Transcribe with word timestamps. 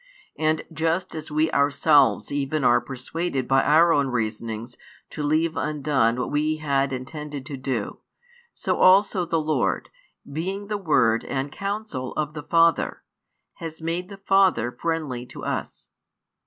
And 0.39 0.63
just 0.73 1.13
as 1.13 1.29
we 1.29 1.51
ourselves 1.51 2.31
even 2.31 2.63
are 2.63 2.81
persuaded 2.81 3.47
by 3.47 3.61
our 3.61 3.93
own 3.93 4.07
reasonings 4.07 4.75
to 5.11 5.21
leave 5.21 5.55
undone 5.55 6.15
what 6.17 6.31
we 6.31 6.55
had 6.55 6.91
intended 6.91 7.45
to 7.45 7.55
do, 7.55 7.99
so 8.51 8.77
also 8.77 9.25
the 9.25 9.39
Lord, 9.39 9.89
being 10.27 10.69
the 10.69 10.79
Word 10.79 11.23
and 11.23 11.51
Counsel 11.51 12.13
of 12.13 12.33
the 12.33 12.41
Father, 12.41 13.03
has 13.57 13.79
made 13.79 14.09
the 14.09 14.17
Father 14.17 14.71
friendly 14.71 15.27
to 15.27 15.43
us. 15.43 15.89